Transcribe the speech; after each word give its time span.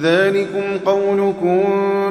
ذلكم 0.00 0.78
قولكم 0.86 1.62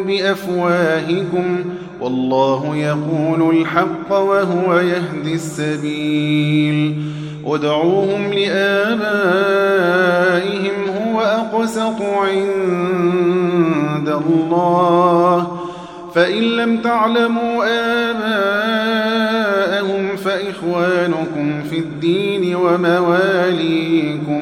بأفواهكم 0.07 1.63
والله 2.01 2.75
يقول 2.75 3.55
الحق 3.55 4.11
وهو 4.11 4.79
يهدي 4.79 5.33
السبيل. 5.33 7.01
ادعوهم 7.45 8.33
لآبائهم 8.33 8.99
هو 10.89 11.21
أقسط 11.21 12.01
عند 12.01 14.09
الله. 14.09 15.57
فإن 16.15 16.43
لم 16.43 16.77
تعلموا 16.77 17.65
آباءهم 18.11 20.15
فإخوانكم 20.15 21.63
في 21.69 21.77
الدين 21.77 22.55
ومواليكم. 22.55 24.41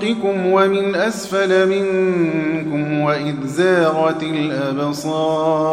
فوقكم 0.00 0.46
ومن 0.46 0.94
أسفل 0.94 1.68
منكم 1.68 3.00
وإذ 3.00 3.34
زاغت 3.46 4.22
الأبصار 4.22 5.72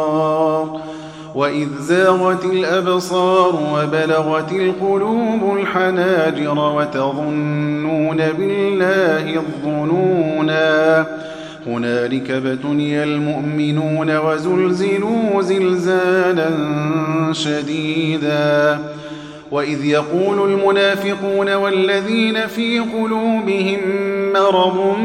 وإذ 1.34 1.68
زاغت 1.80 2.44
الأبصار 2.44 3.60
وبلغت 3.74 4.52
القلوب 4.52 5.56
الحناجر 5.56 6.58
وتظنون 6.58 8.16
بالله 8.16 9.36
الظنونا. 9.36 11.06
هنالك 11.66 12.30
ابتلي 12.30 13.04
المؤمنون 13.04 14.16
وزلزلوا 14.16 15.42
زلزالا 15.42 16.50
شديدا. 17.32 18.78
وإذ 19.54 19.84
يقول 19.84 20.50
المنافقون 20.50 21.54
والذين 21.54 22.46
في 22.46 22.78
قلوبهم 22.78 23.78
مرض 24.32 24.96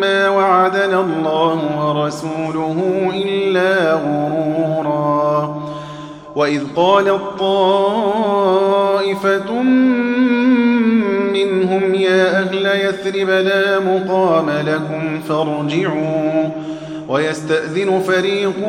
ما 0.00 0.28
وعدنا 0.28 1.00
الله 1.00 1.58
ورسوله 1.78 3.10
إلا 3.14 3.92
غرورا. 3.92 5.62
وإذ 6.36 6.62
قالت 6.76 7.20
طائفة 7.38 8.70
منهم 11.44 11.94
يا 11.94 12.40
أهل 12.40 12.66
يثرب 12.66 13.28
لا 13.28 13.80
مقام 13.80 14.50
لكم 14.50 15.20
فارجعوا 15.28 16.48
ويستأذن 17.08 18.00
فريق 18.00 18.68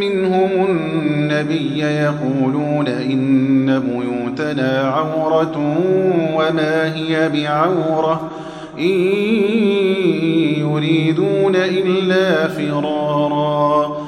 منهم 0.00 0.66
النبي 0.68 1.78
يقولون 1.78 2.88
إن 2.88 3.80
بيوتنا 3.80 4.80
عورة 4.80 5.76
وما 6.34 6.94
هي 6.94 7.28
بعورة 7.28 8.30
إن 8.78 8.98
يريدون 10.58 11.56
إلا 11.56 12.48
فرارا 12.48 14.07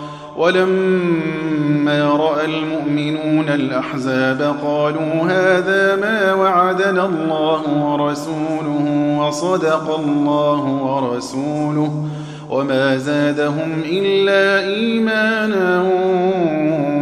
ولما 0.41 2.03
رأى 2.13 2.45
المؤمنون 2.45 3.49
الأحزاب 3.49 4.55
قالوا 4.63 5.13
هذا 5.27 5.95
ما 5.95 6.33
وعدنا 6.33 7.05
الله 7.05 7.61
ورسوله 7.69 9.17
وصدق 9.19 9.99
الله 9.99 10.63
ورسوله 10.65 12.05
وما 12.49 12.97
زادهم 12.97 13.83
إلا 13.85 14.67
إيمانا 14.67 15.89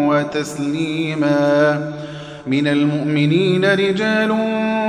وتسليما. 0.09 1.91
من 2.47 2.67
المؤمنين 2.67 3.65
رجال 3.65 4.35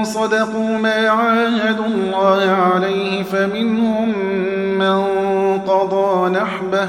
صدقوا 0.03 0.79
ما 0.79 1.09
عاهدوا 1.09 1.87
الله 1.87 2.51
عليه 2.51 3.23
فمنهم 3.23 4.09
من 4.79 5.05
قضى 5.59 6.31
نحبه 6.31 6.89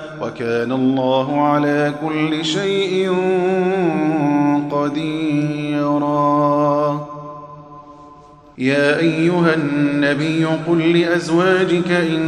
وكان 0.21 0.71
الله 0.71 1.41
على 1.41 1.93
كل 2.05 2.45
شيء 2.45 3.11
قديرا. 4.71 6.11
يا 8.57 8.99
أيها 8.99 9.53
النبي 9.53 10.45
قل 10.67 10.99
لأزواجك 10.99 11.91
إن 11.91 12.21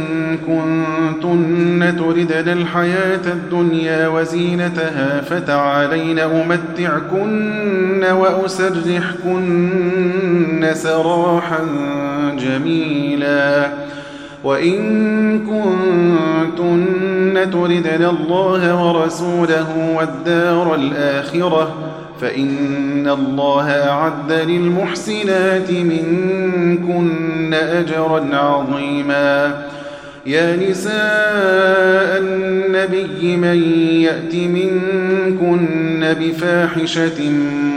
كنتن 0.46 1.96
تردن 1.98 2.48
الحياة 2.52 3.26
الدنيا 3.26 4.08
وزينتها 4.08 5.20
فتعالين 5.20 6.18
أمتعكن 6.18 8.04
وأسرحكن 8.04 9.54
سراحا 10.72 11.66
جميلا. 12.38 13.72
وإن 14.44 15.38
كنتن 15.38 16.13
تردن 17.52 18.04
الله 18.04 18.84
ورسوله 18.84 19.96
والدار 19.96 20.74
الآخرة 20.74 21.74
فإن 22.20 23.08
الله 23.08 23.70
أعد 23.70 24.32
للمحسنات 24.32 25.70
منكن 25.70 27.54
أجرا 27.54 28.36
عظيما. 28.36 29.64
يا 30.26 30.56
نساء 30.56 32.18
النبي 32.18 33.36
من 33.36 33.62
يأت 34.00 34.34
منكن 34.34 36.14
بفاحشة 36.20 37.30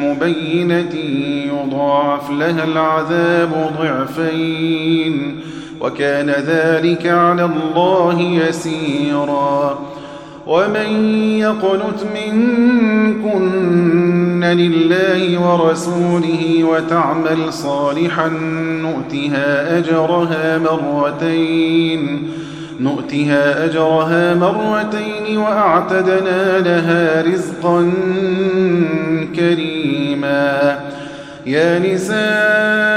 مبينة 0.03 0.95
يضاعف 1.53 2.31
لها 2.31 2.63
العذاب 2.63 3.71
ضعفين. 3.79 5.39
وكان 5.81 6.29
ذلك 6.29 7.07
على 7.07 7.45
الله 7.45 8.21
يسيرا. 8.21 9.79
ومن 10.47 11.15
يقنت 11.39 12.03
منكن 12.15 14.43
لله 14.43 15.41
ورسوله 15.41 16.63
وتعمل 16.63 17.53
صالحا 17.53 18.27
نؤتها 18.81 19.77
أجرها 19.77 20.57
مرتين 20.57 22.29
نؤتها 22.79 23.65
أجرها 23.65 24.33
مرتين 24.33 25.37
وأعتدنا 25.37 26.59
لها 26.59 27.21
رزقا 27.21 27.91
كريما. 29.35 30.79
يا 31.45 31.79
نساء 31.79 32.96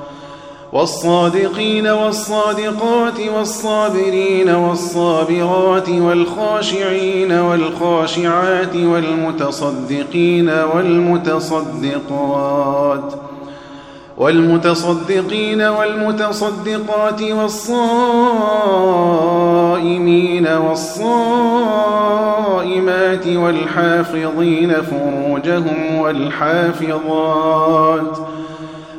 والصادقين 0.73 1.87
والصادقات 1.87 3.19
والصابرين 3.35 4.49
والصابرات 4.49 5.89
والخاشعين 5.89 7.31
والخاشعات 7.31 8.75
والمتصدقين 8.75 10.49
والمتصدقات 10.49 11.61
والمتصدقين 14.17 15.61
والمتصدقات 15.61 17.21
والصائمين 17.21 18.07
والصائمات 20.47 21.67
والحافظين 23.27 24.73
فروجهم 24.81 25.95
والحافظات 25.95 27.51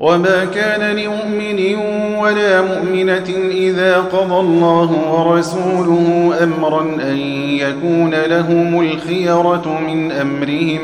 وما 0.00 0.44
كان 0.44 0.96
لمؤمن 0.96 1.76
ولا 2.18 2.62
مؤمنة 2.62 3.28
إذا 3.50 3.96
قضى 3.96 4.40
الله 4.40 4.90
ورسوله 5.12 6.34
أمرا 6.42 6.82
أن 6.82 7.16
يكون 7.48 8.14
لهم 8.14 8.80
الخيرة 8.80 9.80
من 9.86 10.12
أمرهم 10.12 10.80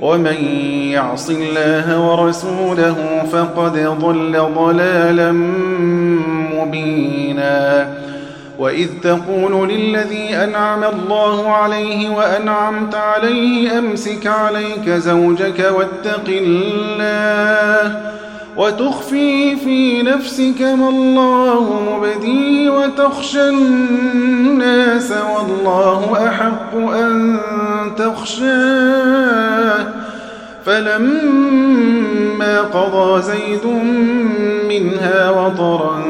ومن 0.00 0.44
يعص 0.90 1.30
الله 1.30 2.10
ورسوله 2.10 3.22
فقد 3.32 3.78
ضل 4.00 4.38
ضلالا 4.54 5.32
مبينا. 6.52 7.88
وإذ 8.58 8.88
تقول 9.02 9.68
للذي 9.68 10.36
أنعم 10.44 10.84
الله 10.84 11.52
عليه 11.52 12.08
وأنعمت 12.08 12.94
عليه 12.94 13.78
أمسك 13.78 14.26
عليك 14.26 14.88
زوجك 14.88 15.72
واتق 15.76 16.24
الله 16.28 18.12
وتخفي 18.56 19.56
في 19.56 20.02
نفسك 20.02 20.62
ما 20.62 20.88
الله 20.88 21.96
مبديه 21.96 22.70
وتخشى 22.70 23.48
الناس 23.48 25.12
والله 25.12 26.28
أحق 26.28 26.76
أن 26.76 27.38
تخشاه. 27.96 29.86
فلما 30.64 32.60
قضى 32.60 33.22
زيد 33.22 33.66
منها 34.68 35.30
وطرا 35.30 36.02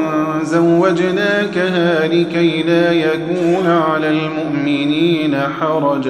زوجناكها 0.43 2.07
لكي 2.07 2.63
لا 2.63 2.91
يكون 2.91 3.67
على 3.67 4.09
المؤمنين 4.09 5.37
حرج. 5.59 6.09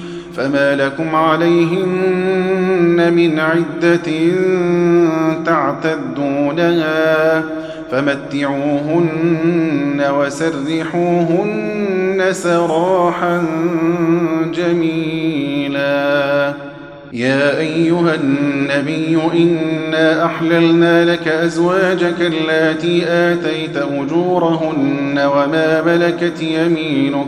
فما 0.35 0.75
لكم 0.75 1.15
عليهن 1.15 3.13
من 3.13 3.39
عدة 3.39 4.11
تعتدونها 5.45 7.43
فمتعوهن 7.91 9.31
وسرحوهن 10.17 11.81
سراحا 12.31 13.43
جميلا. 14.53 16.53
يا 17.13 17.57
أيها 17.57 18.15
النبي 18.15 19.19
إنا 19.33 20.25
أحللنا 20.25 21.05
لك 21.05 21.27
أزواجك 21.27 22.21
اللاتي 22.21 23.03
آتيت 23.07 23.77
أجورهن 23.77 25.19
وما 25.19 25.81
ملكت 25.85 26.41
يمينك 26.41 27.27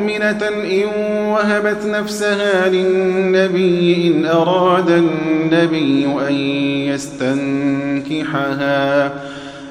إن 0.00 0.84
وهبت 1.32 1.86
نفسها 1.86 2.68
للنبي 2.68 4.06
إن 4.06 4.26
أراد 4.26 4.90
النبي 4.90 6.06
أن 6.28 6.34
يستنكحها. 6.92 9.12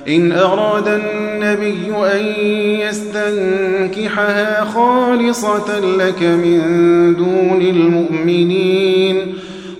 إن 0.07 0.31
أراد 0.31 0.87
النبي 0.87 1.91
أن 2.13 2.25
يستنكحها 2.79 4.65
خالصة 4.65 5.79
لك 5.79 6.23
من 6.23 6.59
دون 7.15 7.61
المؤمنين. 7.61 9.33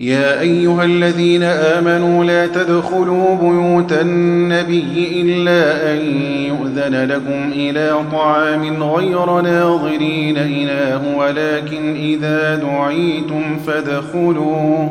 يا 0.00 0.40
أيها 0.40 0.84
الذين 0.84 1.42
آمنوا 1.42 2.24
لا 2.24 2.46
تدخلوا 2.46 3.36
بيوت 3.36 3.92
النبي 3.92 5.22
إلا 5.22 5.92
أن 5.92 5.98
يؤذن 6.46 7.04
لكم 7.04 7.52
إلى 7.52 7.96
طعام 8.12 8.82
غير 8.82 9.40
ناظرين 9.40 10.36
إله 10.38 11.16
ولكن 11.16 11.96
إذا 11.96 12.56
دعيتم 12.56 13.58
فادخلوا. 13.66 14.88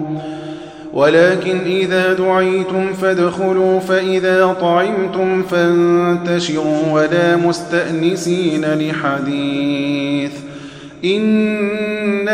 ولكن 0.93 1.59
إذا 1.65 2.13
دعيتم 2.13 2.93
فادخلوا 2.93 3.79
فإذا 3.79 4.55
طعمتم 4.61 5.43
فانتشروا 5.43 6.91
ولا 6.91 7.35
مستأنسين 7.35 8.65
لحديث. 8.65 10.31
إن 11.05 12.04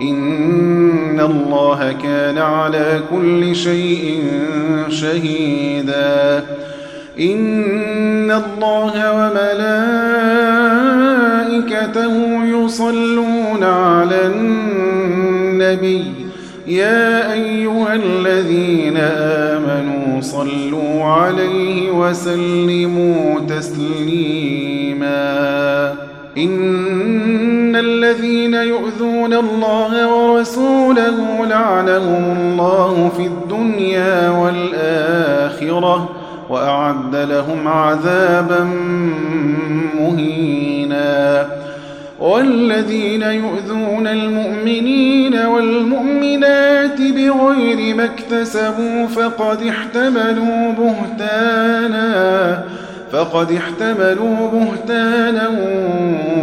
إن 0.00 1.20
الله 1.20 1.92
كان 2.02 2.38
على 2.38 3.00
كل 3.10 3.56
شيء 3.56 4.22
شهيدا. 4.88 6.44
إن 7.20 8.30
الله 8.30 9.12
وملائكته 11.48 12.14
يصلون 12.44 13.62
على 13.64 14.26
النبي. 14.26 16.04
يا 16.66 17.32
أيها 17.32 17.94
الذين 17.94 18.96
آمنوا 18.96 20.20
صلوا 20.20 21.04
عليه 21.04 21.90
وسلموا 21.90 23.40
تسليما. 23.40 25.18
إن 26.38 27.76
الذين 27.76 28.54
يؤذون 28.54 29.07
الله 29.40 30.14
ورسوله 30.14 31.46
لعنهم 31.46 32.36
الله 32.38 33.10
في 33.16 33.26
الدنيا 33.26 34.30
والآخرة 34.30 36.08
وأعد 36.50 37.16
لهم 37.16 37.68
عذابا 37.68 38.64
مهينا. 39.94 41.46
والذين 42.20 43.22
يؤذون 43.22 44.06
المؤمنين 44.06 45.36
والمؤمنات 45.36 47.00
بغير 47.00 47.94
ما 47.94 48.04
اكتسبوا 48.04 49.06
فقد 49.06 49.62
احتملوا 49.62 50.72
بهتانا 50.72 52.64
فقد 53.12 53.52
احتملوا 53.52 54.50
بهتانا 54.52 55.48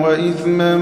وإثما 0.04 0.82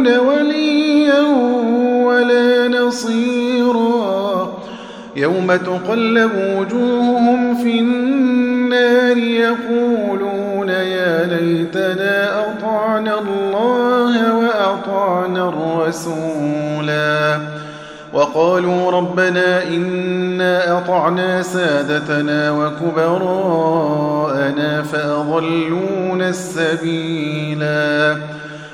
يجدون 0.00 0.18
وليا 0.18 1.20
ولا 2.04 2.68
نصيرا. 2.68 4.52
يوم 5.16 5.56
تقلب 5.56 6.30
وجوههم 6.36 7.54
في 7.64 7.80
النار 7.80 9.16
يقولون 9.16 10.68
يا 10.68 11.26
ليتنا 11.26 12.40
أطعنا 12.40 13.18
الله 13.18 14.36
وأطعنا 14.36 15.48
الرسولا. 15.48 17.40
وقالوا 18.12 18.90
ربنا 18.90 19.62
إنا 19.62 20.78
أطعنا 20.78 21.42
سادتنا 21.42 22.50
وكبراءنا 22.50 23.22
فأضلون 24.82 26.22
السبيلا. 26.22 28.16